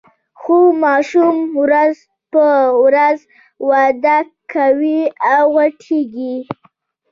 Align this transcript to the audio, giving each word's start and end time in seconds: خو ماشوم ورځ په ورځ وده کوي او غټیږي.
خو 0.39 0.57
ماشوم 0.83 1.37
ورځ 1.61 1.95
په 2.31 2.45
ورځ 2.85 3.19
وده 3.69 4.17
کوي 4.53 5.01
او 5.33 5.41
غټیږي. 5.55 6.35